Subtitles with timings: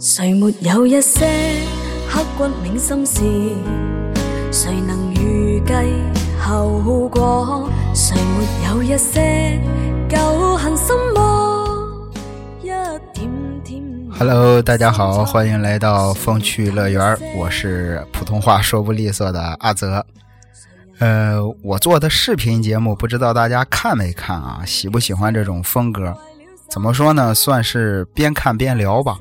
[0.00, 1.26] 谁没有一些
[2.08, 3.20] 刻骨铭心事？
[4.50, 5.74] 谁能预计
[6.40, 7.68] 后果？
[7.94, 9.60] 谁没有一些
[10.08, 12.10] 旧恨心魔？
[12.62, 12.68] 一
[13.12, 13.30] 点
[13.62, 13.82] 点。
[14.18, 20.02] Hello，大家好，欢迎来到风趣乐园，我是普通话说不利索的阿泽。
[20.98, 24.62] 呃，我做的视频节目，不知道大家看没看啊？
[24.64, 26.16] 喜不喜欢这种风格？
[26.70, 27.34] 怎么说呢？
[27.34, 29.18] 算是边看边聊吧。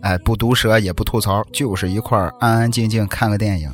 [0.00, 3.70] 哎，不毒舌也不吐槽，就是一块儿安安静静看个电影。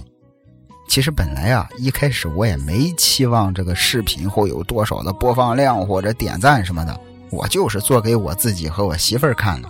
[0.88, 6.98] 其实本来啊，一开始我也没期望这个视频会有多少的播放量或者点赞什么的，
[7.30, 9.68] 我就是做给我自己和我媳妇儿看的。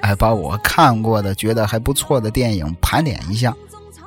[0.00, 3.54] 哎，把我看过的觉得还不错的电影盘点一下，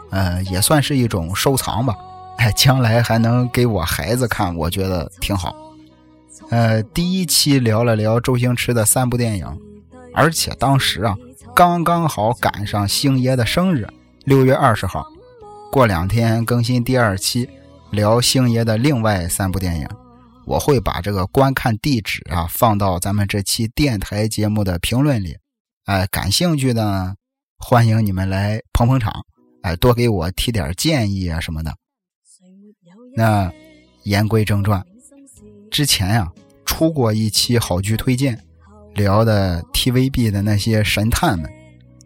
[0.10, 1.96] 呃，也算是一种收藏吧。
[2.38, 5.56] 哎，将来还能给我孩子看，我觉得挺好。
[6.50, 9.48] 呃，第一期聊了聊周星驰的三部电影，
[10.14, 11.16] 而且当时啊，
[11.56, 13.88] 刚刚好赶上星爷的生日，
[14.26, 15.08] 六月二十号。
[15.72, 17.50] 过两天更新第二期，
[17.92, 19.88] 聊星爷的另外三部电影。
[20.46, 25.38] 我会把这个观看地址啊放到咱们这期电台节目的评论里。
[25.86, 27.16] 哎，感兴趣的，
[27.58, 29.26] 欢迎你们来捧捧场，
[29.62, 31.74] 哎，多给我提点建议啊什么的。
[33.16, 33.50] 那
[34.04, 34.86] 言归正传，
[35.72, 36.30] 之前呀、
[36.66, 38.44] 出过一期好剧推荐，
[38.96, 41.52] 聊的 TVB 的那些神探们。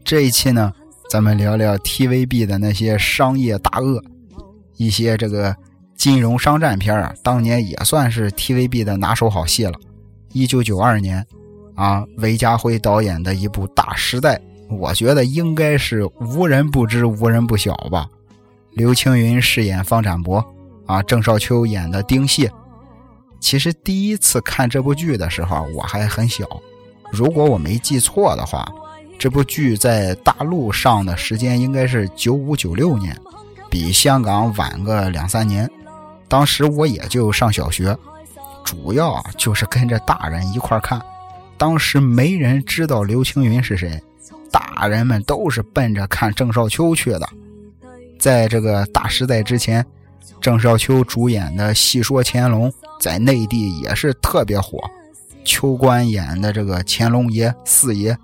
[0.04, 0.74] 这一期呢，
[1.10, 4.04] 咱们聊聊 TVB 的那些商业大鳄，
[4.76, 5.56] 一些这个
[5.96, 9.74] 金融商战片啊，当年也算是 TVB 的拿手好戏了。
[10.34, 11.26] 一九九二年。
[11.76, 14.36] 啊，韦家辉导演的一部《大时代》，
[14.76, 18.06] 我觉得应该是无人不知、无人不晓吧。
[18.72, 20.46] 刘青云饰演方展博，
[20.86, 22.52] 啊，郑少秋演的丁蟹。
[23.40, 26.46] 其实第一次看这部剧的时候，我还很小。
[27.12, 28.68] 如果我没记错的话，
[29.18, 33.16] 这部剧在大陆上的时间应该是九五九六年，
[33.70, 35.70] 比香港晚个两三年。
[36.28, 37.98] 当时我也就上小学，
[38.64, 41.02] 主要就是跟着大人一块看。
[41.58, 44.02] 当时没人知道刘青云是谁，
[44.52, 47.28] 大人们都是奔着看郑少秋去的。
[48.20, 49.86] 在这个大时代之前，
[50.40, 52.70] 郑少秋主演的《戏说乾隆》
[53.02, 54.80] 在内地也是特别火，
[55.50, 58.16] 秋官演的这个乾隆爷四爷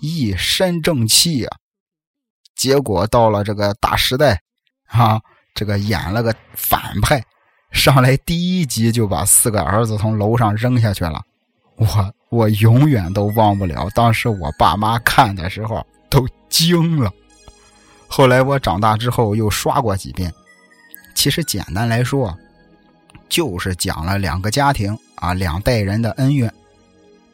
[0.00, 1.56] 一身正气啊。
[2.56, 4.40] 结果到了这个大时代，
[4.88, 5.20] 啊，
[5.54, 7.24] 这个演了个反派，
[7.70, 11.22] 上来第一集就把四个儿子从楼上扔下去了，
[11.76, 12.12] 我。
[12.30, 17.08] 我永远都忘不了，当时我爸妈看的时候都惊了。
[18.08, 20.34] 后来我长大之后又刷过几遍。
[21.14, 22.36] 其实简单来说，
[23.28, 26.52] 就是讲了两个家庭啊，两代人的恩怨。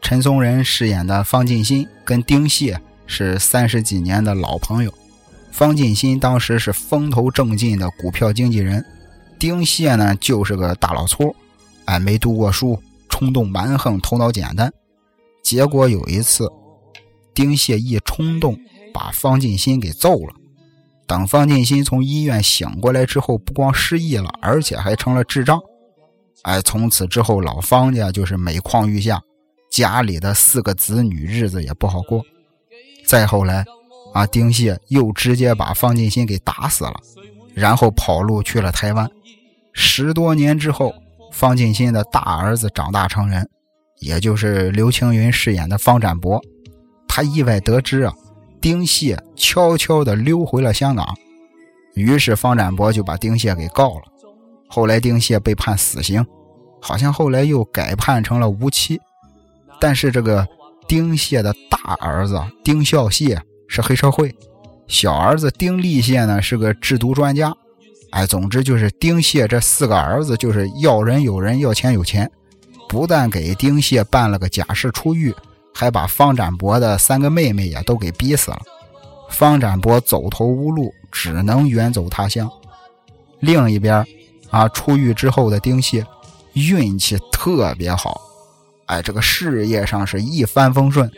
[0.01, 4.93] 陈松仁饰演的方进新跟丁蟹是三十几年的老朋友。
[5.53, 8.85] 方进新当时是风头正劲的股票经纪人，
[9.39, 11.35] 丁蟹呢就是个大老粗，
[11.85, 14.73] 哎，没读过书，冲动蛮横，头脑简单。
[15.43, 16.51] 结果有一次，
[17.35, 18.59] 丁蟹一冲动
[18.95, 20.35] 把方进新给揍了。
[21.07, 25.61] 等方进新从医院醒过来之后，不光失忆了，而且还成了智障。
[26.43, 29.21] 哎，从此之后，老方家就是每况愈下，
[29.71, 32.23] 家里的四个子女日子也不好过。
[33.07, 33.65] 再后来，
[34.13, 37.01] 啊，丁蟹又直接把方进新给打死了，
[37.55, 39.11] 然后跑路去了台湾。
[39.73, 40.95] 十多年之后，
[41.33, 43.49] 方进新的大儿子长大成人。
[44.01, 46.43] 也就是刘青云饰演的方展博，
[47.07, 48.15] 他意外得知啊，
[48.59, 51.15] 丁蟹悄悄地溜回了香港，
[51.95, 54.05] 于是方展博就把丁蟹给告了。
[54.69, 56.27] 后来丁蟹被判死刑，
[56.81, 58.99] 好像后来又改判成了无期。
[59.81, 60.47] 但是这个
[60.87, 64.35] 丁蟹的大儿子丁孝蟹是黑社会，
[64.87, 67.53] 小儿子丁立蟹呢是个制毒专家。
[68.11, 72.31] 哎，总之就是丁蟹这四个儿子就是要人有人，要钱有钱。
[72.89, 75.33] 不但给丁蟹办了个假释出狱，
[75.73, 78.61] 还把方展博的三个妹妹也都给逼死了。
[79.29, 82.51] 方展博走投无路，只能远走他乡。
[83.39, 84.05] 另一边，
[84.51, 86.05] 啊，出狱之后的丁蟹
[86.55, 88.21] 运气特别好，
[88.91, 91.09] 哎，这个事业上是一帆风顺，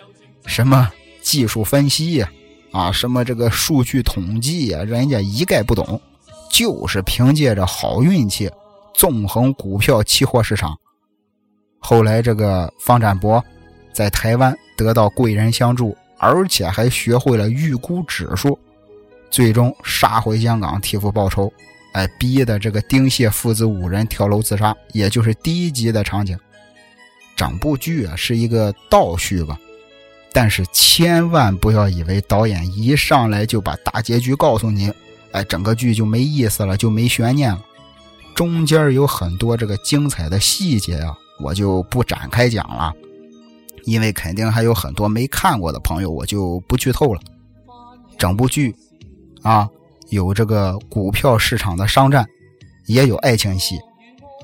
[0.45, 0.93] 什么
[1.23, 2.31] 技术分析呀，
[2.71, 5.99] 啊，什么这个数据统计呀，人家一概不懂，
[6.51, 8.51] 就是凭借着好运气，
[8.93, 10.79] 纵横股票期货市场。
[11.79, 13.43] 后来，这个方展博
[13.91, 18.59] 在台湾得到贵人相助，而且还学会了预估指数，
[19.31, 21.51] 最终杀回香港替父报仇。
[21.95, 26.39] 哎，逼的这个丁蟹父子五人跳楼自杀，也就是第一集的场景。
[27.37, 29.59] 整部剧啊是一个倒叙吧，
[30.33, 34.93] 但是千万不要以为导演一上来就把大结局告诉你，
[35.33, 37.63] 哎，整个剧就没意思了，就没悬念了。
[38.35, 42.93] 中间有很多这个精彩的细节啊，我就不展开讲了，
[43.85, 47.21] 因为肯定还有很多没看过的朋友，我就不剧透了。
[48.19, 48.75] 整部剧
[49.43, 49.69] 啊，
[50.11, 52.27] 有这个股票市场的商战，
[52.87, 53.79] 也有爱情戏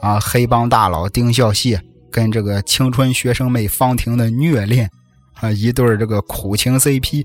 [0.02, 1.78] 啊，黑帮大佬丁笑戏
[2.10, 4.90] 跟这个青春学生妹方婷的虐恋
[5.34, 7.24] 啊，一对这个苦情 CP。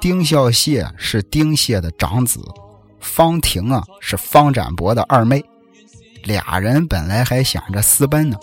[0.00, 2.40] 丁孝谢是丁谢的长子，
[3.00, 5.44] 方婷啊是方展博的二妹。
[6.24, 8.36] 俩人本来还想着私奔呢，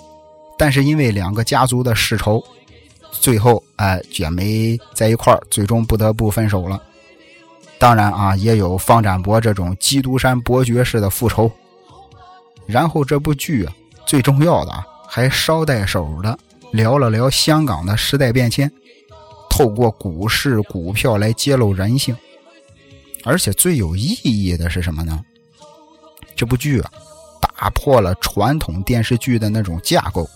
[0.58, 2.44] 但是因为两个家族的世仇，
[3.12, 6.82] 最后哎也没在一块儿，最终不得不分手了。
[7.78, 11.52] 当然啊，也有方展博这种基督山伯爵式的复仇。
[12.66, 13.74] 然后这部剧啊，
[14.06, 14.84] 最重要的啊，
[15.16, 16.38] 还捎带手的
[16.74, 18.70] 聊了聊香港的时代变迁，
[19.50, 22.14] 透过股市股票来揭露人性。
[23.24, 25.24] 而且最有意义的是什么呢？
[26.36, 26.92] 这部剧啊。
[27.40, 30.30] 打破了传统电视剧的那种架构，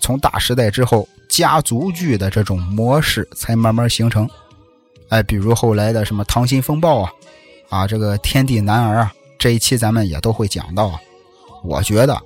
[0.00, 4.26] 从大时代之后，家族剧的这种模式才慢慢形成。
[5.10, 7.12] 哎，比如后来的什么《溏心风暴》啊，
[7.68, 10.98] 啊，这个《天地男儿》啊，这一期咱们也都会讲到啊。
[11.62, 12.18] 我觉得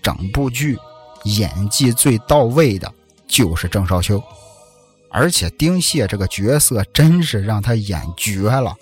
[0.00, 0.78] 整部剧
[1.26, 2.92] 演技最到位的
[3.26, 4.22] 就是郑少秋，
[5.10, 8.74] 而且丁蟹这个角色真是让他演绝了。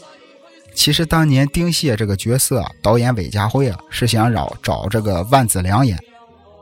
[0.75, 5.99] 其实当年丁蟹这个角色，导演韦家辉啊是想找找这个万梓良演，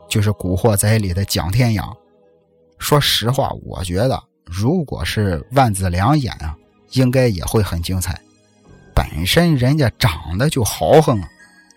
[0.07, 1.91] 就是《古惑仔》里的蒋天养。
[2.77, 6.55] 说实话，我觉得如果是万梓良演啊，
[6.91, 8.19] 应该也会很精彩。
[8.95, 11.19] 本身人家长得就豪横，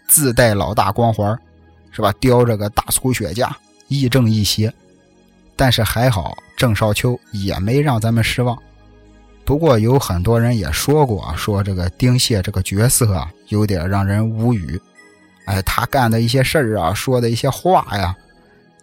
[0.07, 1.37] 自带老大光环，
[1.91, 2.13] 是吧？
[2.21, 3.51] 叼着个大粗雪茄，
[3.89, 4.73] 亦正亦邪。
[5.55, 8.57] 但是还好，郑少秋也没让咱们失望。
[9.45, 14.81] 不过有很多人也说过，说这个丁蟹这个角色啊，有点让人无语。
[15.47, 18.15] 哎，他干的一些事儿啊，说的一些话呀，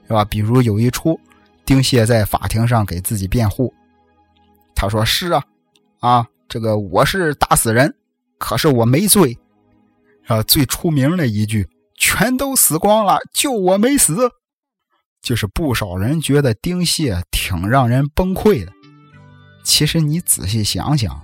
[0.08, 0.24] 是吧？
[0.26, 1.20] 比如有一出，
[1.66, 3.74] 丁蟹在法庭上给自己辩护，
[4.74, 5.44] 他说：“是啊，
[6.00, 7.94] 啊，这个我是打死人，
[8.38, 9.38] 可是我没罪。”
[10.28, 11.68] 啊，最出名的一句
[12.00, 14.32] ：“全都死光了，就我没死。”
[15.24, 18.72] 就是不少人觉得丁蟹挺让人崩溃的。
[19.64, 21.20] 其实你仔细想想，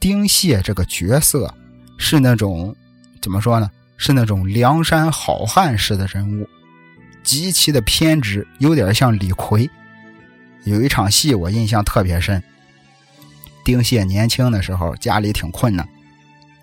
[0.00, 1.54] 丁蟹这个角色
[1.98, 2.74] 是那种
[3.20, 3.70] 怎么说呢？
[3.98, 6.48] 是那种梁山好汉式的人物，
[7.22, 9.70] 极其的偏执，有点像李逵。
[10.64, 12.42] 有一场戏我印象特别深。
[13.64, 15.88] 丁蟹年轻的时候家里挺困难，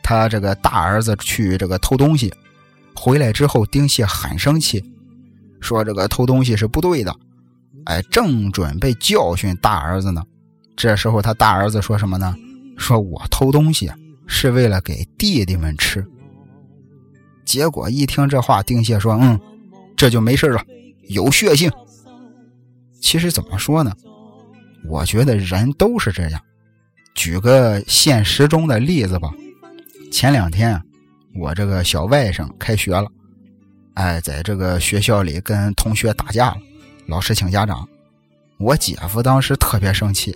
[0.03, 2.33] 他这个大儿子去这个偷东西，
[2.93, 4.83] 回来之后丁蟹很生气，
[5.59, 7.15] 说这个偷东西是不对的，
[7.85, 10.23] 哎，正准备教训大儿子呢。
[10.75, 12.35] 这时候，他大儿子说什么呢？
[12.77, 13.91] 说我偷东西
[14.27, 16.05] 是为了给弟弟们吃。
[17.43, 19.39] 结果一听这话，丁蟹说：“嗯，
[19.97, 20.63] 这就没事了，
[21.09, 21.69] 有血性。”
[23.01, 23.93] 其实怎么说呢？
[24.87, 26.39] 我觉得人都是这样。
[27.15, 29.29] 举个现实中的例子吧。
[30.11, 30.81] 前两天，
[31.35, 33.05] 我这个小外甥开学了，
[33.99, 36.57] 哎，在这个学校里跟同学打架了，
[37.05, 37.85] 老师请家长。
[38.57, 40.33] 我姐夫当时特别生气。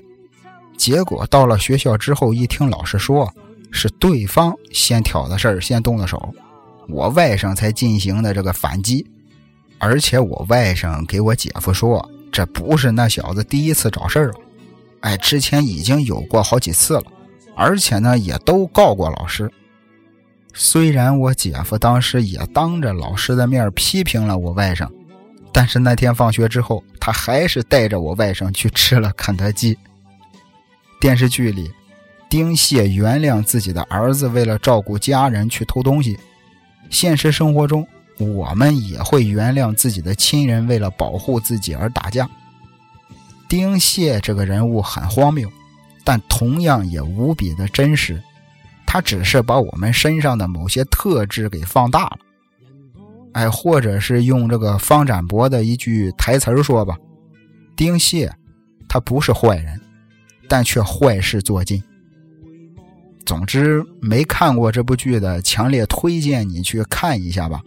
[0.78, 3.34] 结果到了学校之后，一听老师说
[3.72, 6.36] 是对方先挑的事儿，先动的手，
[6.90, 9.10] 我外甥才进行的这个反击。
[9.78, 14.34] 而且我外甥给我姐夫说，这不是那小子第一次找事儿了，
[15.00, 17.06] 哎，之前已经有过好几次了，
[17.56, 19.50] 而且呢也都告过老师。
[20.54, 24.88] 虽然我姐夫当时也当着老师的面批评了我外甥，
[25.52, 29.78] 但是那天放学之后，他还是带着我外甥去吃了肯德基。
[31.02, 31.72] 电视剧里，
[32.30, 36.18] 丁蟹原谅自己的儿子为了照顾家人去偷东西。
[36.90, 37.88] 现实生活中，
[38.20, 42.30] 我们也会原谅自己的亲人为了保护自己而打架。
[43.50, 45.52] 丁蟹这个人物很荒谬，
[46.04, 48.22] 但同样也无比的真实。
[48.94, 52.20] 他只是把我们身上的某些特质给放大了。
[53.32, 56.96] 哎，或者是用这个方展博的一句台词说吧
[57.76, 58.32] ：“丁蟹，
[58.88, 59.82] 他不是坏人。”
[60.48, 61.82] 但却坏事做尽。
[63.26, 67.64] 总之，没看过这部剧的，强烈推荐你去看一下吧。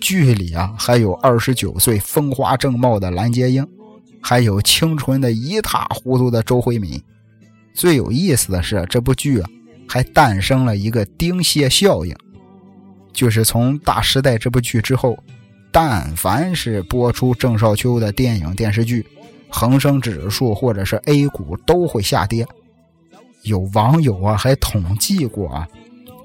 [0.00, 3.68] 剧里啊，还有二十九岁风华正茂的蓝洁瑛，
[4.22, 6.98] 还有清纯的一塌糊涂的周慧敏。
[7.74, 9.50] 最有意思的是，这部剧啊，
[9.92, 12.14] 还诞生了一个丁蟹效应，
[13.12, 15.18] 就是从《大时代》这部剧之后，
[15.72, 19.04] 但凡是播出郑少秋的电影电视剧。
[19.48, 22.46] 恒生指数或者是 A 股都会下跌，
[23.42, 25.66] 有网友啊还统计过啊，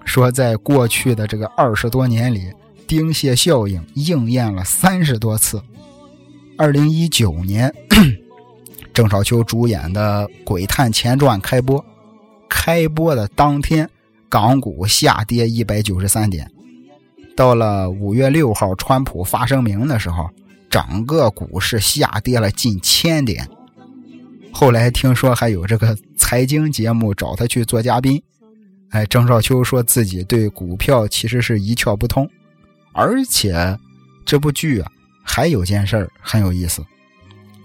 [0.06, 2.52] 说在过去的这个二十多年里，
[2.86, 5.60] 丁蟹效应应验了三十多次。
[6.56, 7.74] 二零一九年，
[8.94, 11.84] 郑少秋主演的《鬼探前传》开播，
[12.58, 13.88] 开播的当天，
[14.30, 16.50] 港股下跌一百九十三点。
[17.36, 20.30] 到了五月六号，川普发声明的时候，
[20.70, 23.48] 整个股市下跌了近千点。
[24.54, 28.24] 后来听说还有这个财经节目找他去做嘉宾，
[28.92, 32.28] 哎，郑少秋说自己对股票其实是一窍不通，
[32.94, 33.78] 而且
[34.26, 34.90] 这部剧啊
[35.24, 36.84] 还有件事儿很有意思。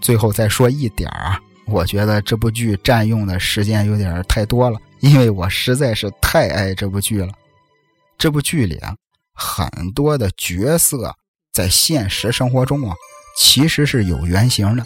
[0.03, 7.33] 最后再说一点啊，我觉得这部剧占用的时间有点太多了，因为我实在是太爱这部剧了。
[8.19, 8.95] 这部剧里啊，
[9.33, 11.15] 很多的角色
[11.53, 12.95] 在现实生活中啊
[13.39, 14.85] 其实是有原型的，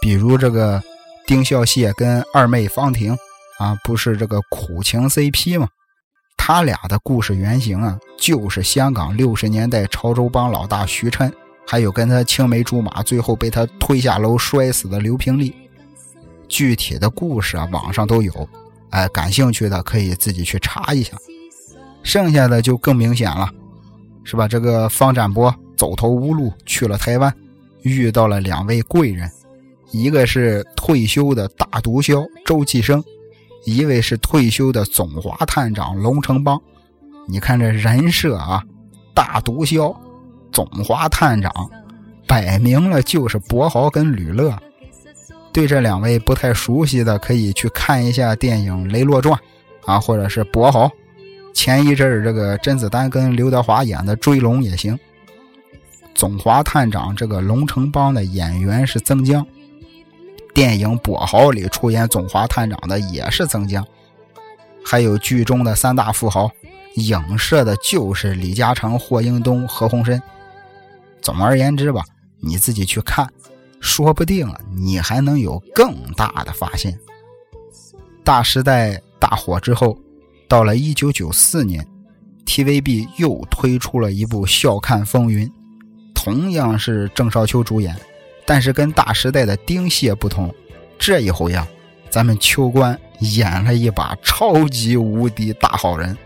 [0.00, 0.82] 比如这个。
[1.26, 3.16] 丁孝谢跟二妹方婷
[3.58, 5.66] 啊，不是这个苦情 CP 吗？
[6.36, 11.32] 他俩的故事原型啊，就是香港六十年代潮州帮老大徐琛，
[11.66, 15.54] 还有跟他青梅竹马，最后被他推下楼摔死的刘平利。
[16.54, 18.48] 具体的故事啊，网上都有，
[18.90, 21.16] 哎，感兴趣的可以自己去查一下。
[22.04, 23.50] 剩下的就更明显了，
[24.22, 24.46] 是吧？
[24.46, 27.34] 这个方展博走投无路去了台湾，
[27.82, 29.28] 遇到了两位贵人。
[29.90, 33.02] 一个是退休的大毒枭周继生，
[33.64, 36.56] 一位是退休的总华探长龙成邦。
[37.26, 38.62] 你看这人设啊，
[39.12, 39.92] 大毒枭、
[40.52, 41.52] 总华探长，
[42.28, 44.56] 摆明了就是博豪跟吕乐。
[45.54, 49.38] 对这两位不太熟悉的，可以去看一下电影《雷洛传》
[49.90, 50.90] 啊，或者是博豪。
[51.54, 54.98] 前一阵儿这个甄子丹跟刘德华演的《追龙》也行。
[56.12, 59.46] 总华探长这个龙城邦的演员是曾江。
[60.52, 63.86] 电影《跛豪》里出演总华探长的也是曾江，
[64.84, 66.50] 还有剧中的三大富豪，
[66.96, 70.20] 影射的就是李嘉诚、霍英东、何鸿燊。
[71.22, 72.04] 总而言之吧，
[72.40, 73.28] 你自己去看，
[73.84, 76.98] 说不定啊，你还能有更大的发现。
[78.24, 79.96] 大时代大火之后，
[80.48, 81.86] 到了一九九四年
[82.46, 85.46] ，TVB 又推出了一部《笑看风云》，
[86.14, 87.94] 同样是郑少秋主演。
[88.46, 90.52] 但是跟大时代的丁蟹不同，
[90.98, 91.68] 这一回呀，
[92.08, 96.16] 咱们秋官演了一把超级无敌大好人，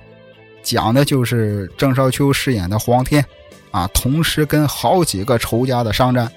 [0.62, 3.24] 讲的就是郑少秋饰演的黄天，
[3.72, 6.30] 啊，同时跟好几个仇家的商战，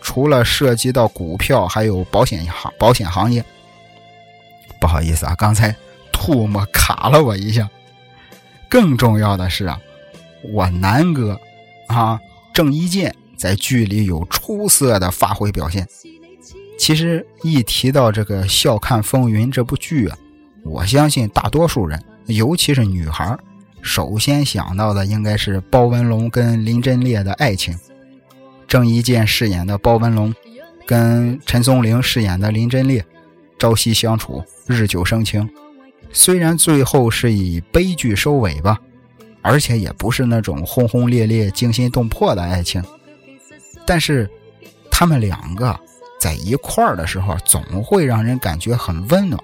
[0.00, 3.44] 除了涉及到股票，还有保险行保险行业。
[4.80, 5.74] 不好意思啊，刚才
[6.12, 7.68] 吐沫卡了我一下。
[8.68, 9.80] 更重要的是啊，
[10.52, 11.40] 我南哥，
[11.88, 12.20] 啊，
[12.52, 13.14] 郑伊健。
[13.38, 15.86] 在剧里有出色的发挥表现。
[16.76, 20.18] 其实一提到这个《笑看风云》这部剧啊，
[20.64, 23.38] 我相信大多数人，尤其是女孩，
[23.80, 27.78] 首先想到的应该是包文龙跟林真烈的爱情。
[28.68, 30.32] 郑伊健饰演的包文龙，
[30.86, 33.02] 跟陈松伶饰演的林真烈，
[33.58, 35.48] 朝夕相处，日久生情。
[36.12, 38.78] 虽然最后是以悲剧收尾吧，
[39.40, 42.84] 而且也不是那种轰轰烈烈、惊心动魄的爱情。
[43.86, 44.30] 但是，
[44.90, 45.74] 他们两个
[46.20, 49.42] 在一块儿的时候，总会让人感觉很温暖。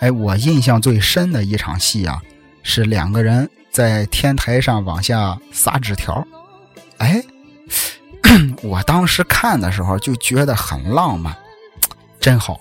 [0.00, 2.22] 哎，我印象最深的一场戏啊，
[2.62, 6.26] 是两个人在天台上往下撒纸条。
[6.96, 7.22] 哎，
[8.62, 11.36] 我当时看的时候就觉得很浪漫，
[12.18, 12.60] 真好。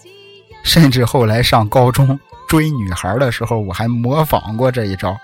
[0.63, 5.17] 甚至后来上高中追女孩的时候，我还模仿过这一招。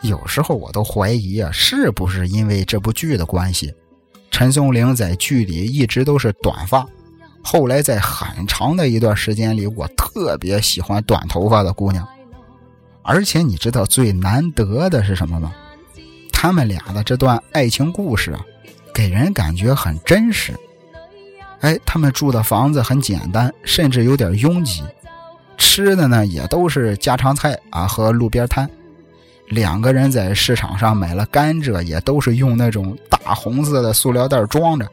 [0.00, 3.72] 有时候我都怀疑啊，是不是因为这部剧的关系？
[4.30, 6.86] 陈松伶在剧里一直都是短发，
[7.42, 12.06] 后来在很长的一段时间里，我特别喜欢短头发的姑娘。
[13.02, 15.52] 而且你知道最难得的是什么吗？
[16.32, 18.40] 他们俩的这段爱情故事啊，
[18.92, 20.54] 给人感觉很真实。
[21.60, 24.82] 哎，他们住的房子很简单，甚至有点拥挤，
[25.56, 28.68] 吃的呢也都是家常菜啊和路边摊。
[29.48, 34.88] 两个人在市场上买了甘蔗，也都是用那种大红色的塑料袋装着，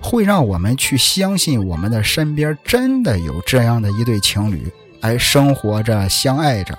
[0.00, 4.72] 会让我们去相信我们的身边真的有这样的一对情侣，
[5.02, 6.76] 哎，生活着，相爱着。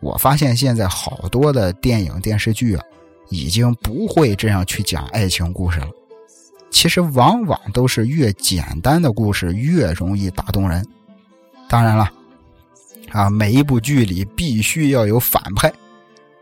[0.00, 2.82] 我发现现在好多的电影电视剧啊，
[3.30, 5.88] 已经不会这样去讲爱情故事了。
[6.70, 10.86] 其实往往都是越简单的故事越容易打动人。
[11.68, 12.12] 当然了。
[13.12, 15.68] 啊，每一部剧里必须要有反派，《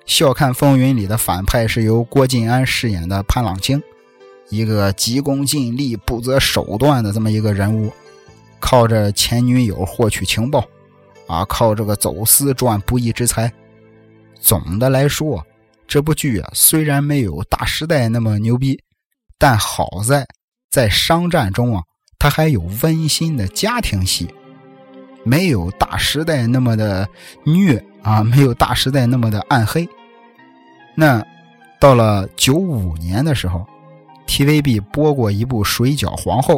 [0.05, 3.83] 笑看风云》里的反派是由郭晋安饰演的潘朗清，
[4.51, 7.91] 一个急功近利、不择手段的这么一个人物。
[8.61, 10.63] 靠着前女友获取情报，
[11.27, 13.51] 啊，靠这个走私赚不义之财。
[14.39, 15.43] 总的来说，
[15.89, 18.79] 这部剧啊，虽然没有《大时代》那么牛逼，
[19.39, 20.27] 但好在
[20.71, 21.83] 在商战中啊，
[22.19, 24.29] 它还有温馨的家庭戏，
[25.25, 27.09] 没有《大时代》那么的
[27.43, 29.89] 虐啊，没有《大时代》那么的暗黑。
[30.95, 31.25] 那
[31.81, 33.67] 到了九五年的时候
[34.27, 36.57] ，TVB 播过一部《水饺皇后》，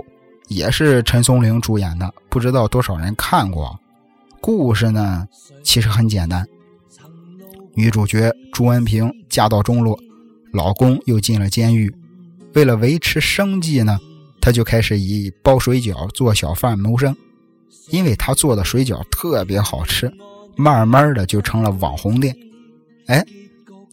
[0.48, 3.78] 也是陈松伶主演的，不知道多少人看过。
[4.40, 5.24] 故事呢，
[5.62, 6.44] 其实很简单。
[7.74, 9.98] 女主角朱文平家道中落，
[10.52, 11.92] 老公又进了监狱，
[12.54, 13.98] 为了维持生计呢，
[14.40, 17.16] 她就开始以包水饺做小贩谋生。
[17.90, 20.12] 因为她做的水饺特别好吃，
[20.56, 22.36] 慢慢的就成了网红店。
[23.06, 23.24] 哎，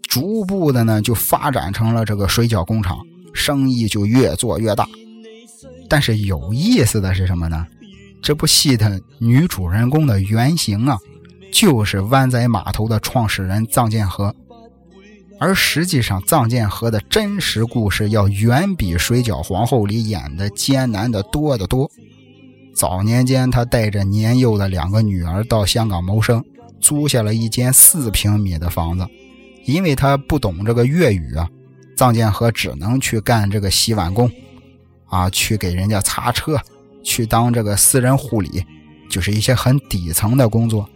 [0.03, 2.99] 逐步的呢就发展成了这个水饺工厂，
[3.33, 4.87] 生意就越做越大。
[5.87, 7.65] 但是有意思的是什么呢？
[8.21, 10.97] 这部戏的女主人公的原型啊。
[11.57, 14.35] 就是湾仔码头的创始人臧建和，
[15.39, 21.89] 而实际上臧建和的真实故事要远比《水饺皇后》里演的艰难的多得多。
[22.75, 26.45] 早年间，他带着年幼的两个女儿到香港谋生，
[26.79, 29.07] 租下了一间四平米的房子。
[29.65, 31.49] 因为他不懂这个粤语啊，
[31.97, 34.31] 臧建和只能去干这个洗碗工，
[35.07, 36.55] 啊，去给人家擦车，
[37.03, 38.63] 去当这个私人护理，
[39.09, 40.87] 就是一些很底层的工作。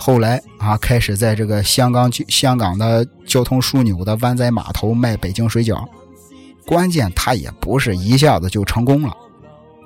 [0.00, 5.84] 后来啊，开始在这个香港香港的交通枢纽的湾仔码头卖北京水饺。
[6.64, 9.12] 关键他也不是一下子就成功了，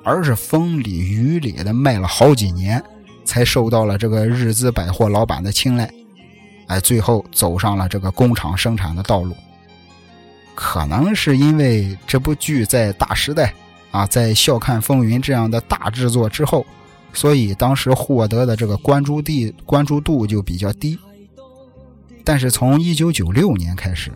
[0.03, 2.81] 而是风里雨里的卖了好几年，
[3.25, 5.91] 才受到了这个日资百货老板的青睐。
[6.67, 9.35] 哎，最后走上了这个工厂生产的道路。
[10.53, 13.51] 可能是因为这部剧在大时代
[13.89, 16.63] 啊，在笑看风云这样的大制作之后。
[17.13, 20.97] 所以当时获得的这个关注地关注度就比较低，
[22.23, 24.11] 但是从一九九六年开始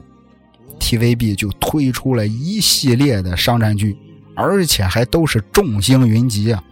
[0.79, 3.95] ，TVB 就推出了一系列的商战剧，
[4.35, 6.63] 而且还都是众星云集啊，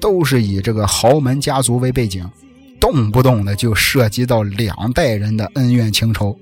[0.00, 2.28] 都是以这个豪门家族为背景，
[2.80, 6.34] 动不动的就涉及到两代人的恩怨情仇，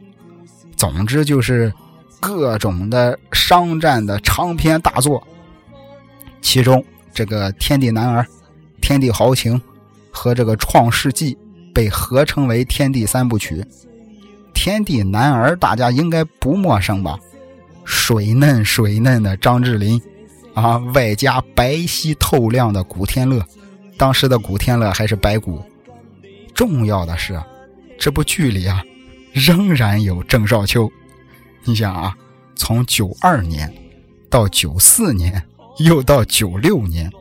[0.76, 1.72] 总之就是
[2.20, 5.26] 各种的商战的长篇大作，
[6.40, 8.22] 其中这个《天地男儿》。
[8.80, 9.54] 《天地豪情》
[10.10, 11.34] 和这个《创世纪》
[11.72, 13.56] 被合称为“天地三部曲”。
[14.54, 17.18] 《天地男儿》大家应该不陌生吧？
[17.84, 20.00] 水嫩水嫩的张智霖，
[20.54, 23.44] 啊，外加白皙透亮的古天乐。
[23.96, 25.62] 当时的古天乐还是白骨。
[26.54, 27.40] 重要的是，
[27.98, 28.82] 这部剧里啊，
[29.32, 30.90] 仍然有郑少秋。
[31.64, 32.16] 你想啊，
[32.54, 33.72] 从九二年
[34.30, 35.42] 到九四年，
[35.78, 37.12] 又到九六年。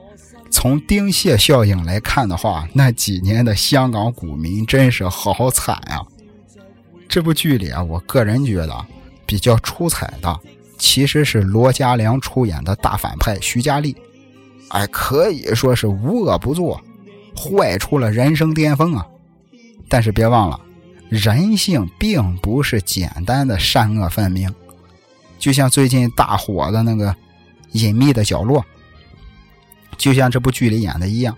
[0.56, 6.00] 从丁蟹效应来看的话，那几年的香港股民真是好惨啊！
[7.10, 8.86] 这部剧里啊，我个人觉得
[9.26, 10.40] 比较出彩的，
[10.78, 13.94] 其实是罗嘉良出演的大反派徐佳丽，
[14.70, 16.82] 哎，可以说是无恶不作，
[17.36, 19.06] 坏出了人生巅峰啊！
[19.90, 20.58] 但是别忘了，
[21.10, 24.50] 人性并不是简单的善恶分明，
[25.38, 27.10] 就像最近大火的那个
[27.74, 28.62] 《隐秘的角落》。
[29.98, 31.36] 就像这部剧里演的一样，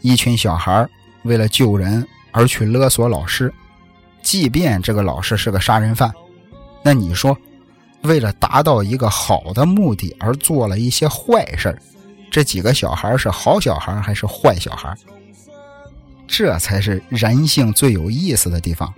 [0.00, 0.88] 一群小孩
[1.22, 3.52] 为了救人而去勒索老师，
[4.22, 6.12] 即便这个老师是个杀人犯，
[6.82, 7.36] 那你说，
[8.02, 11.76] 为了达到一个好的目的而做了一些坏事
[12.30, 14.96] 这几个小孩是好小孩还是坏小孩？
[16.26, 18.92] 这才是人性最有意思的地方。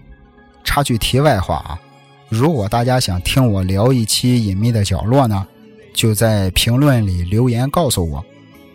[0.65, 1.81] 插句题外话啊，
[2.29, 5.47] 如果大家想听我聊一期《隐秘的角落》呢，
[5.95, 8.25] 就在评论里留言告诉我。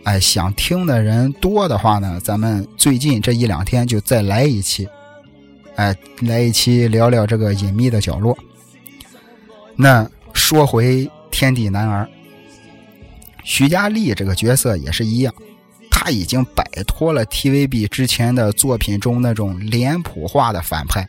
[0.07, 4.87] 哎，想听的人多的话呢，咱们最近这一两天就再来一期，
[5.75, 8.37] 哎，来一期聊聊这个隐秘的角落。
[9.75, 12.05] 那说回《天地男儿》，
[13.43, 15.33] 徐佳丽这个角色也是一样，
[15.91, 21.05] 他已经摆脱了 TVB 之前的作品中那种脸谱化的反派，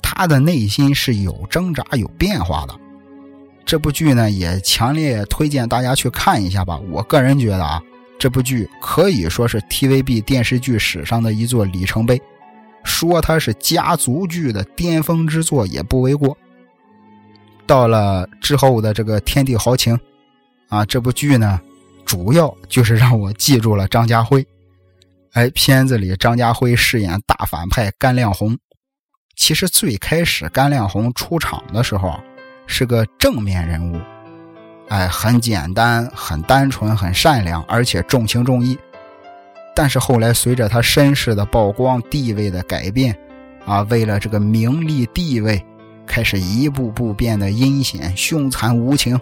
[0.00, 2.74] 他的内心是有挣扎、有变化的。
[3.66, 6.80] 这部剧呢，也强烈推荐大家去看一下吧。
[6.90, 7.82] 我个人觉得啊。
[8.22, 12.22] 这部剧可以说是 TVB 电视剧史上的一座里程碑，
[12.84, 16.38] 说它是家族剧的巅峰之作也不为过。
[17.66, 19.96] 到了之后的这个《天地豪情》，
[20.68, 21.60] 啊，这部剧呢，
[22.04, 24.46] 主要就是让我记住了张家辉。
[25.32, 28.56] 哎，片子里张家辉饰演大反派甘亮红。
[29.34, 32.20] 其实最开始甘亮红出场的时候，
[32.68, 34.00] 是个正面人物。
[34.88, 38.78] 哎，很简单，很单纯，很善良，而且重情重义。
[39.74, 43.16] 但是后来随着他身世的曝光、地位的改变，
[43.64, 45.64] 啊，为了这个名利地位，
[46.06, 49.18] 开始一步步变得阴险、凶残无情。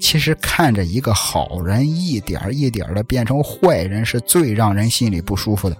[0.00, 5.76] 其实看着一个好人一点一点的变成坏人，是最让人心里不舒服的。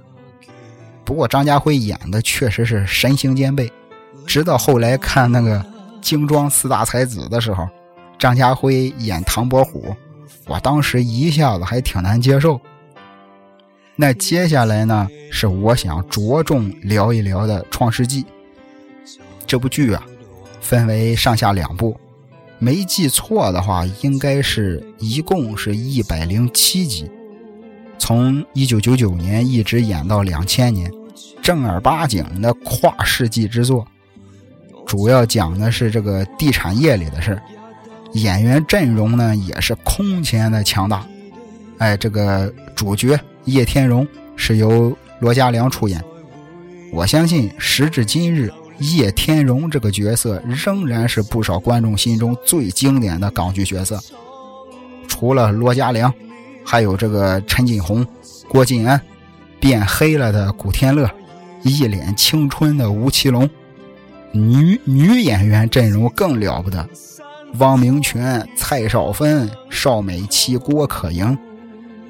[1.06, 3.72] 不过张家辉演的确实是神形兼备，
[4.26, 5.64] 直到后来看那个
[6.02, 7.66] 精装四大才子的时候，
[8.20, 9.96] 张家辉演唐伯虎，
[10.46, 12.60] 我当时一下子还挺难接受。
[13.96, 18.22] 那接下来呢，是我想着重聊一聊的《创世纪》
[19.46, 20.06] 这部剧啊，
[20.60, 21.98] 分为上下两部。
[22.58, 27.10] 没记错的话，应该是一共是一百零七集，
[27.98, 30.92] 从一九九九年一直演到两千年，
[31.40, 33.86] 正儿八经的跨世纪之作。
[34.86, 37.42] 主要讲的是这个地产业里的事儿
[38.12, 41.06] 演员阵容呢也是空前的强大。
[41.78, 46.02] 哎，这个主角叶天荣是由罗嘉良出演，
[46.92, 48.52] 我相信时至今日。
[48.80, 54.00] 叶天荣这个角色仍然是不少观众心中最经典的港剧角色。
[55.06, 56.10] 除了罗嘉良，
[56.64, 58.06] 还有这个陈锦鸿、
[58.48, 58.98] 郭晋安，
[59.60, 61.10] 变黑了的古天乐，
[61.62, 63.46] 一脸青春的吴奇隆。
[64.32, 66.88] 女女演员阵容更了不得，
[67.58, 71.36] 汪明荃、蔡少芬、邵美琪、郭可盈，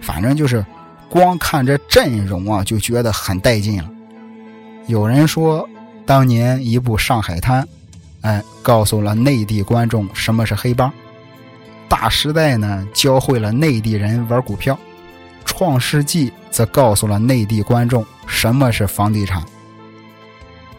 [0.00, 0.64] 反正就是
[1.09, 3.88] 光看这阵容啊，就觉得很带劲了。
[4.87, 5.68] 有人说。
[6.07, 7.62] 当年一部《上海滩》，
[8.22, 10.88] 哎，告诉了内地观众什么是黑帮；
[11.88, 14.74] 《大时代》呢，教会了内地人玩股票；
[15.44, 19.40] 《创世纪》则告诉了内地观众什么是房地产。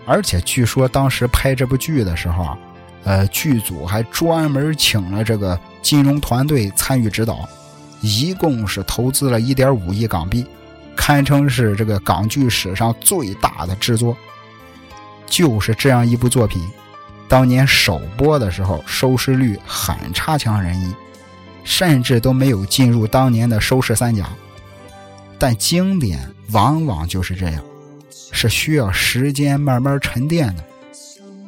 [0.06, 2.58] 而且据说当时拍这部剧的时候啊，
[3.04, 7.48] 呃，剧组还专门请了这个金融团队参与指导，
[8.02, 10.46] 一共是投资了一点五亿港币，
[10.96, 14.16] 堪称是这个港剧史上最大的制作。
[15.26, 16.62] 就是这样一部作品，
[17.28, 20.94] 当年首播的时候收视率很差强人意，
[21.64, 24.30] 甚至都没有进入当年的收视三甲。
[25.40, 26.20] 但经典
[26.52, 27.64] 往往就是这样，
[28.32, 30.64] 是需要时间慢慢沉淀的。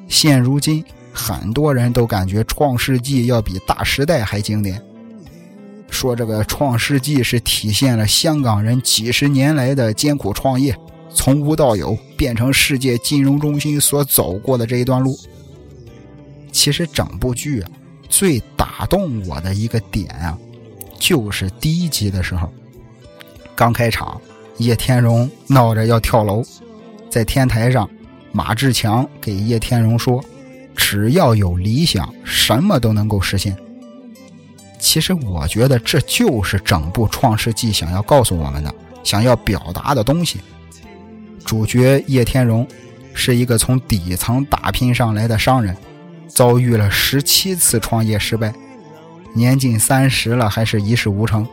[0.08, 4.82] 现如今，很多人都感觉《创世纪》要比《大时代》还经典，
[5.90, 10.76] 说这个《创世纪》是体现了香港人几十年来的艰苦创业。
[11.16, 15.16] 从无到有变成世界金融中心所走过的这一段路，
[16.52, 17.70] 其实整部剧啊，
[18.10, 20.36] 最打动我的一个点啊，
[20.98, 22.52] 就是第一集的时候，
[23.56, 24.20] 刚开场，
[24.58, 26.42] 叶天荣闹着要跳楼，
[27.12, 27.88] 在天台上，
[28.32, 30.20] 马志强给叶天荣说
[30.76, 33.56] ：“只要有理想，什么都能够实现。”
[34.80, 40.42] 其实我觉得这就是整部《创世纪》想要告诉我们的，想要表达的东西。
[41.46, 42.68] 主角叶天荣
[43.14, 45.76] 是一个从底层打拼上来的商人，
[46.28, 48.54] 遭遇了十七次创业失败，
[49.34, 51.48] 年近三十了还是一事无成。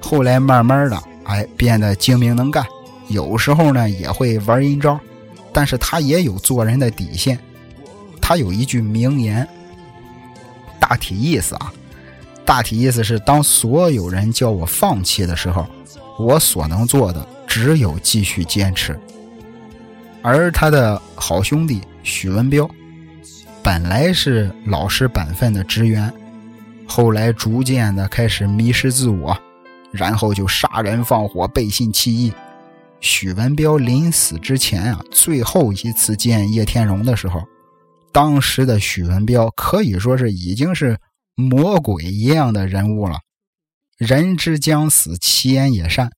[0.00, 2.64] 后来慢慢的，哎，变得精明能干，
[3.08, 5.00] 有时候呢也会玩阴招，
[5.52, 7.38] 但是他也有做人的底线。
[8.22, 9.46] 他有一句名言，
[10.80, 11.70] 大体意思啊，
[12.46, 15.66] 大体意思是：当所有人叫我放弃的时候，
[16.18, 17.26] 我所能做的。
[17.44, 18.98] 只有继续坚持，
[20.22, 22.66] 而他的好兄弟许文彪，
[23.62, 26.10] 本来是老实本分的职员，
[26.86, 29.36] 后来逐渐的开始迷失自我，
[29.90, 32.32] 然后就杀人放火、背信弃义。
[33.00, 37.46] 许文彪临死之前啊，最后一次见叶天荣的时候，
[38.12, 40.98] 当时的许文彪可以说是已经是
[41.34, 43.20] 魔鬼一样的人物了，
[43.96, 46.12] 人之将死，其言也善。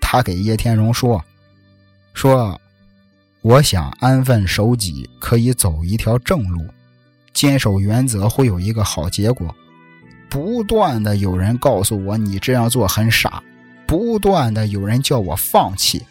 [0.00, 1.24] 他给叶天荣说
[2.12, 2.60] ：“说，
[3.40, 6.66] 我想安分守己，可以走一条正路，
[7.32, 9.54] 坚守原则会有一个好结果。
[10.28, 13.42] 不断的有人告诉我你这样做很傻，
[13.86, 16.02] 不断的有人叫我放弃。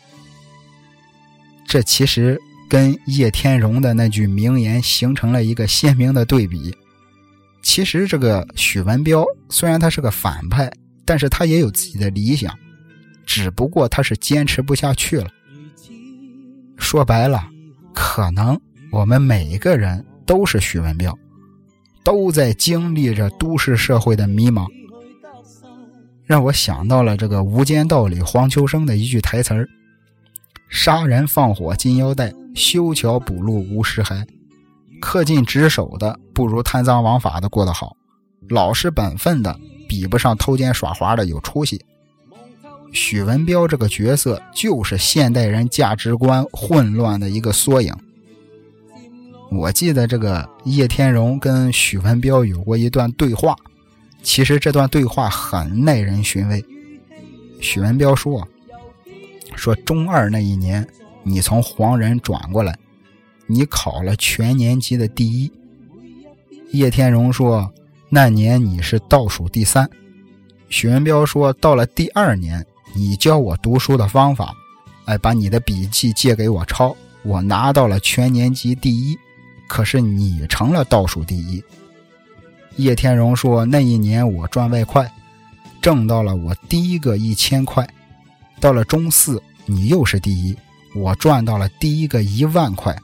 [1.67, 6.73] 这其实跟叶天荣的那句名言形成了一个鲜明的对比。
[7.61, 10.71] 其实这个许文彪虽然他是个反派，
[11.03, 12.57] 但是他也有自己的理想。”
[13.27, 15.27] 只不过他是坚持不下去了。
[16.77, 17.45] 说白了，
[17.93, 18.57] 可能
[18.89, 21.17] 我们每一个人都是许文彪，
[22.05, 24.65] 都在经历着都市社会的迷茫。
[26.25, 29.67] 让我想到了这个《无间道》里黄秋生的一句台词儿
[30.69, 34.25] ：“杀人放火金腰带，修桥补路无尸骸。
[35.01, 37.95] 恪尽职守的不如贪赃枉法的过得好，
[38.49, 39.59] 老实本分的
[39.89, 41.83] 比不上偷奸耍滑的有出息。”
[42.93, 47.95] 许文彪这个角色就是现代人价值观混乱的一个缩影。
[49.49, 53.55] 我记得这个叶天荣跟许文彪有过一段对话，
[54.21, 56.63] 其实这段对话很耐人寻味。
[57.61, 58.47] 许文彪说
[59.55, 60.85] ：“说中二那一年，
[61.23, 62.77] 你从黄仁转过来，
[63.47, 65.51] 你考了全年级的第一。”
[66.71, 67.71] 叶天荣说
[68.09, 69.89] ：“那年你是倒数第三。”
[70.69, 74.53] 许文彪说：“到了第二年。”你教我读书的方法，
[75.05, 79.17] 哎，把你的笔记借给我抄，我拿到了全年级第一，
[79.69, 81.63] 可是你成了倒数第一。
[82.75, 85.09] 叶天荣说：“那一年我赚外快，
[85.81, 87.87] 挣到了我第一个一千块。
[88.59, 90.53] 到了中四，你又是第一，
[90.95, 92.95] 我赚到了第一个一万块。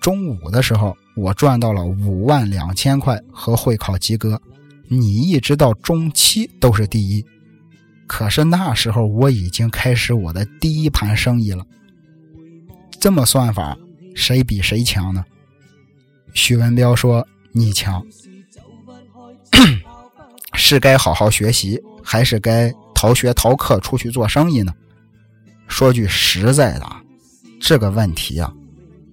[0.00, 4.40] 中午的时候，我赚到了五万两千块和会考及格。
[4.88, 7.24] 你一直到中期都是第一。”
[8.08, 11.64] 可是那时候我已经开始我的第一盘生意了。
[12.98, 13.78] 这么算法，
[14.16, 15.24] 谁比谁强呢？
[16.34, 18.04] 徐文彪说：“你强，
[20.54, 24.74] 是该好好学习，还是该逃学逃课出去做生意呢？”
[25.68, 26.86] 说句实在的，
[27.60, 28.52] 这个问题啊，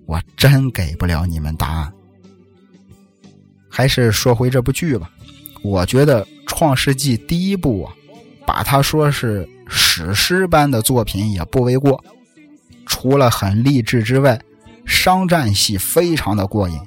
[0.06, 1.94] 我真给不了你们答案。
[3.70, 5.12] 还是说回这部剧吧，
[5.62, 7.94] 我觉得《创世纪》第一部啊。
[8.48, 12.02] 把它说是史诗般的作品也不为过，
[12.86, 14.40] 除了很励志之外，
[14.86, 16.80] 商战戏非常的过瘾。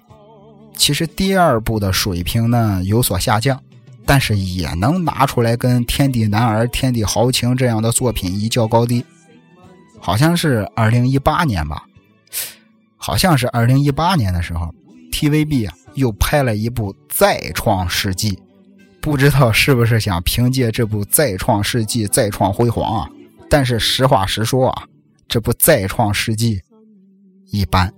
[0.75, 3.63] 其实第二部的水平呢有所下降，
[4.07, 9.05] 但是也能拿出来跟《天地男儿》《天地豪情》这样的作品一较高低。
[10.01, 11.85] 好像是二零一八年吧，
[12.97, 14.75] 好像是二零一八年的时候
[15.13, 18.33] ，TVB 啊又拍了一部《再创世纪》。
[19.01, 23.11] 不知道是不是想凭借这部再创世纪再创辉煌啊？
[23.49, 24.85] 但是实话实说啊，
[25.29, 26.61] 这部再创世纪
[27.51, 27.93] 一般。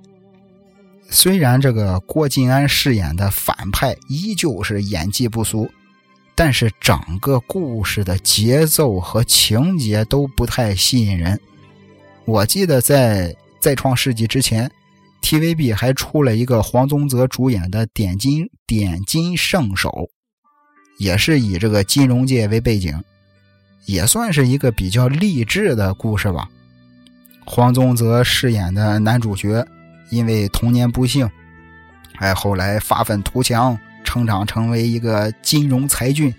[1.10, 5.70] 虽然这个郭晋安饰演的反派依旧是演技不俗，
[6.34, 11.40] 但是整个故事的节奏和情节都不太吸引人。
[12.24, 14.70] 我记得在再创世纪之前
[15.22, 19.88] ，TVB 还出了一个黄宗泽主演的《点金点金圣手》。
[20.98, 23.02] 也是以这个金融界为背景，
[23.86, 26.48] 也算是一个比较励志的故事吧。
[27.44, 29.66] 黄宗泽饰演的男主角，
[30.10, 31.28] 因为童年不幸，
[32.18, 36.32] 哎，后来发愤图强，成长成为一个金融才俊，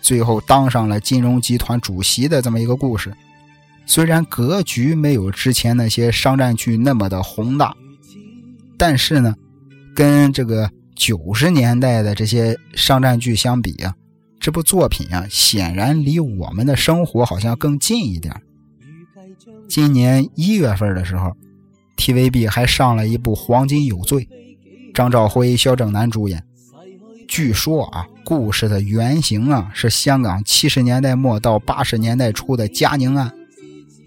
[0.00, 3.12] 最后当上了金融集团主席的这么一个故事。
[3.86, 7.74] 虽然格局没有之前那些商战剧那么的宏大，
[8.76, 9.34] 但是呢，
[9.94, 10.70] 跟这个。
[10.98, 13.94] 九十年代的这些商战剧相比啊，
[14.40, 18.34] 这部作品啊，显然离我们的生活好像更近一点。
[19.68, 21.36] 今年一月份的时候
[21.98, 24.24] ，TVB 还上了一部《黄金有罪》，
[24.94, 26.42] 张兆辉、肖正楠主演。
[27.28, 33.30] 据说啊，故事的原型啊是香港七十年代末到八十年代初的嘉宁案，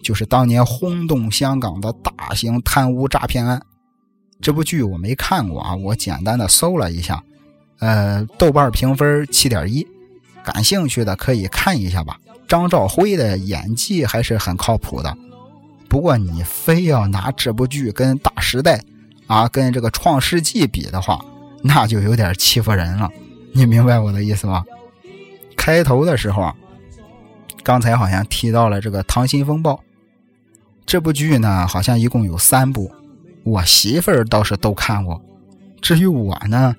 [0.01, 3.61] 就是当年轰动香港的大型贪污诈骗案。
[4.41, 7.21] 这部剧我没看过啊，我简单的搜了一下，
[7.79, 9.85] 呃，豆瓣评分七点一，
[10.43, 12.17] 感兴趣的可以看一下吧。
[12.47, 15.15] 张兆辉的演技还是很靠谱的，
[15.87, 18.77] 不过你非要拿这部剧跟《大时代》
[19.27, 21.23] 啊，跟这个《创世纪》比的话，
[21.61, 23.09] 那就有点欺负人了。
[23.51, 24.63] 你明白我的意思吗？
[25.57, 26.55] 开头的时候啊，
[27.61, 29.73] 刚才好像提到了这个《溏心风暴》，
[30.89, 32.91] 这部剧呢，好像一共有三部。
[33.43, 35.21] 我媳妇儿倒是都看过，
[35.83, 36.75] 至于我呢，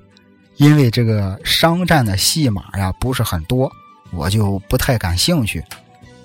[0.57, 3.71] 因为这个商战的戏码呀不是很多，
[4.11, 5.63] 我就不太感兴趣。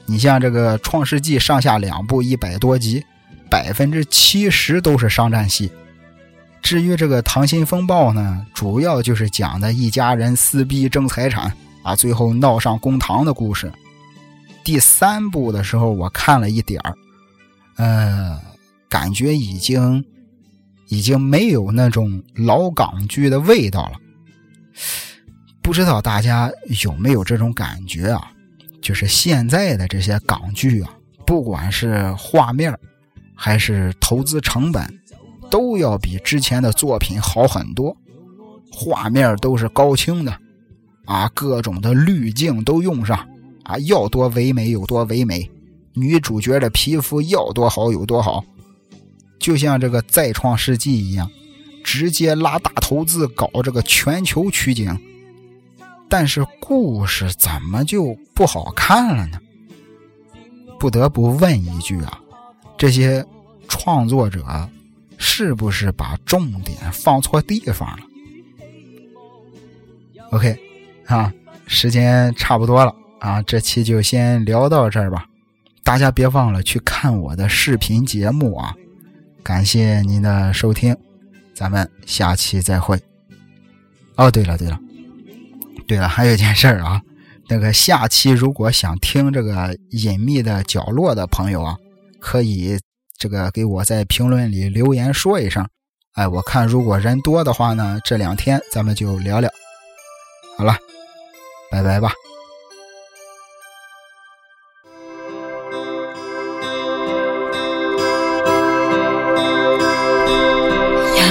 [0.07, 3.05] 你像这个《创世纪》上下两部一百多集，
[3.51, 5.71] 百分之七十都是商战戏。
[6.63, 13.71] 至于这个《溏心风暴》呢，主要就是讲的一家人撕逼争财产啊，最后闹上公堂的故事。
[14.63, 16.97] 第三部的时候我看了一点儿，
[17.75, 18.39] 呃，
[18.89, 20.03] 感觉已经。
[20.89, 23.93] 已经没有那种老港剧的味道了，
[25.59, 26.51] 不知道大家
[26.83, 28.31] 有没有这种感觉啊？
[28.83, 32.77] 就是现在的这些港剧啊，不管是画面
[33.33, 34.87] 还是投资成本，
[35.49, 37.97] 都要比之前的作品好很多。
[38.71, 40.39] 画面都是高清的，
[41.05, 43.27] 啊，各种的滤镜都用上，
[43.63, 45.49] 啊，要多唯美有多唯美，
[45.95, 48.43] 女主角的皮肤要多好有多好。
[49.39, 51.29] 就像这个再创世纪一样，
[51.83, 54.97] 直接拉大投资搞这个全球取景，
[56.09, 59.39] 但是故事怎么就不好看了呢？
[60.79, 62.19] 不得不问一句啊，
[62.77, 63.23] 这些
[63.67, 64.69] 创作者
[65.17, 68.05] 是不是把重点放错地方了
[70.31, 70.57] ？OK，
[71.05, 71.31] 啊，
[71.67, 75.27] 时间差不多了啊，这期就先聊到这儿吧。
[75.85, 78.75] 大家别忘了去看我的视频节目啊！
[79.43, 80.97] 感谢您的收听，
[81.53, 82.99] 咱们下期再会。
[84.15, 84.79] 哦，对了对了，
[85.87, 86.99] 对了，还有一件事儿啊，
[87.47, 91.77] 那个下期如果想听这个隐秘的角落的朋友啊，
[92.19, 92.79] 可以
[93.19, 95.63] 这个给我在评论里留言说一声。
[96.13, 99.51] 哎，我看如果人多的话呢，这两天咱们就聊聊。
[100.57, 100.75] 好了，
[101.69, 102.11] 拜拜吧。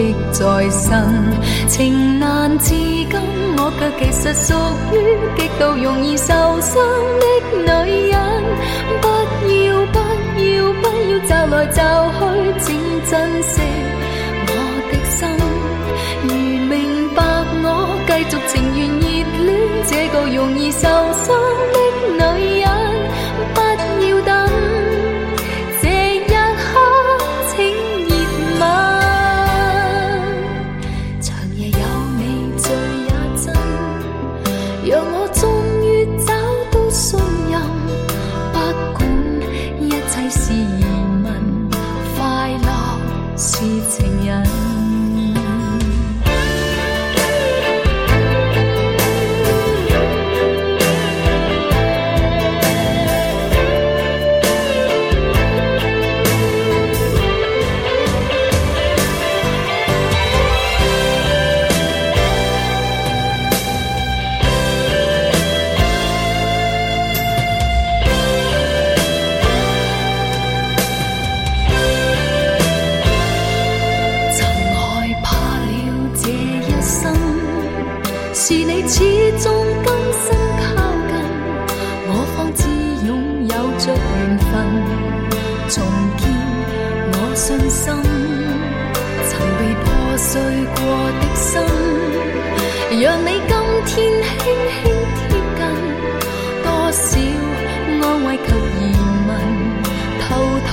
[0.00, 0.90] 的再生，
[1.68, 3.10] 情难自禁，
[3.58, 4.54] 我却其实属
[4.92, 4.96] 于
[5.36, 6.74] 极度容易受伤
[7.20, 7.24] 的
[7.84, 8.14] 女人。
[9.02, 9.06] 不
[9.46, 9.98] 要不
[10.40, 10.48] 要
[10.80, 11.78] 不要驟來驟
[12.16, 12.20] 去，
[12.60, 12.66] 请
[13.04, 13.60] 珍惜
[14.46, 14.50] 我
[14.90, 15.18] 的心。
[16.22, 16.28] 如
[16.66, 16.72] 明
[17.14, 17.18] 白
[17.62, 17.66] 我，
[18.06, 19.04] 继续情愿热
[19.44, 19.48] 恋
[19.86, 21.28] 这个容易受伤
[87.50, 87.92] 信心，
[89.28, 90.40] 曾被破碎
[90.76, 90.80] 过
[91.18, 91.60] 的心，
[93.00, 93.52] 让你今
[93.86, 94.38] 天轻
[94.70, 94.86] 轻
[95.16, 95.60] 贴近，
[96.62, 97.02] 多少
[98.02, 98.80] 安慰及疑
[99.26, 99.28] 问，
[100.20, 100.24] 偷
[100.68, 100.72] 偷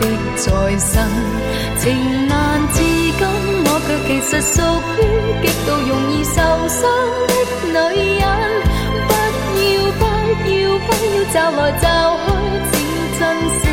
[0.00, 0.02] 的
[0.34, 0.44] 再
[0.76, 0.90] 生。
[1.78, 1.84] 情
[2.26, 2.34] 难
[2.72, 3.22] 自禁，
[3.64, 4.54] 我却其实属
[4.98, 5.00] 于
[5.40, 6.34] 极度容易受
[6.66, 6.82] 伤
[7.72, 8.24] 的女人。
[9.06, 9.08] 不
[9.62, 10.02] 要，不
[10.50, 11.84] 要，不要找来找
[12.26, 12.26] 去，
[12.72, 12.74] 只
[13.20, 13.22] 珍
[13.60, 13.64] 惜。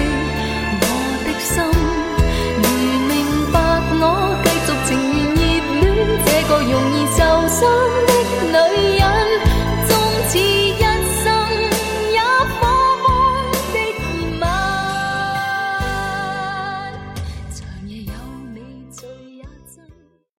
[6.43, 7.69] 一个容易受伤
[8.06, 8.23] 的。